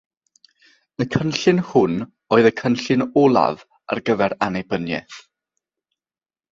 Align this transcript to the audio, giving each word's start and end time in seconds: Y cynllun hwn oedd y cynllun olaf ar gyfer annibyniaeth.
Y 1.03 1.05
cynllun 1.15 1.61
hwn 1.67 1.93
oedd 2.37 2.49
y 2.51 2.53
cynllun 2.63 3.07
olaf 3.25 3.63
ar 3.95 4.03
gyfer 4.09 4.37
annibyniaeth. 4.49 5.25